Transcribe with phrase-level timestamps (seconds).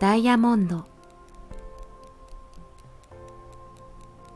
[0.00, 0.84] ダイヤモンド。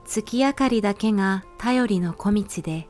[0.05, 2.89] 月明かりだけが頼りの小道で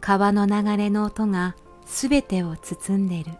[0.00, 1.56] 川の流れの音が
[1.86, 3.32] すべてを包んでる。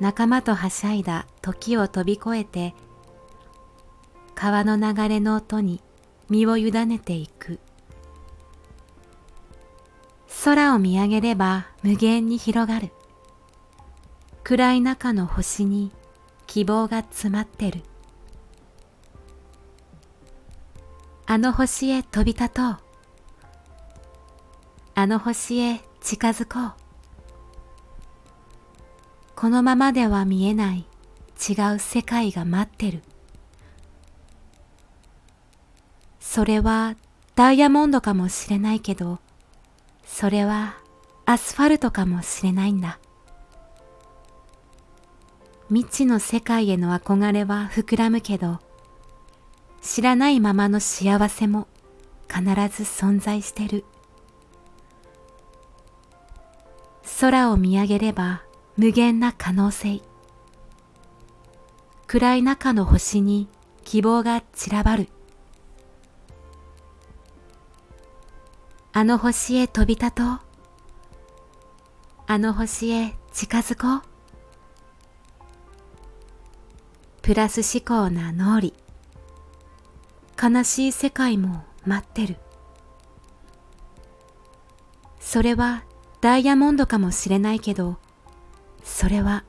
[0.00, 2.74] 仲間とはしゃいだ時を飛び越えて
[4.34, 5.82] 川の流れの音に
[6.28, 7.58] 身を委ねていく。
[10.44, 12.92] 空を見上げれば無限に広がる。
[14.48, 15.92] 暗い中の星に
[16.46, 17.82] 希望が詰まってる。
[21.26, 22.78] あの星へ飛び立とう。
[24.94, 26.72] あの星へ近づこう。
[29.36, 30.86] このままでは見えない。
[31.46, 33.02] 違う世界が待ってる。
[36.20, 36.96] それは
[37.34, 39.18] ダイヤモンドかもしれないけど
[40.06, 40.78] それは
[41.26, 42.98] アスファルトかもしれないんだ。
[45.70, 48.58] 未知の世界への憧れは膨らむけど
[49.82, 51.68] 知らないままの幸せも
[52.26, 53.84] 必ず存在してる。
[57.20, 58.42] 空を見上げれば
[58.76, 60.00] 無限な可能性。
[62.06, 63.48] 暗い中の星に
[63.84, 65.08] 希望が散らばる。
[68.92, 70.40] あの星へ飛び立とう。
[72.26, 74.07] あの星へ近づこう。
[77.28, 78.70] プラス思考な脳裏。
[80.42, 82.36] 悲しい世界も待ってる。
[85.20, 85.84] それは
[86.22, 87.98] ダイヤモンドかもしれないけど
[88.82, 89.44] それは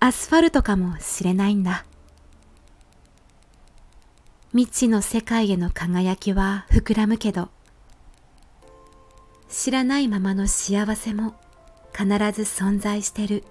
[0.00, 1.86] アスファルトかもしれないんだ。
[4.50, 7.48] 未知の世界への輝きは膨らむけど
[9.48, 11.40] 知らないままの幸せも
[11.96, 13.44] 必ず存在してる。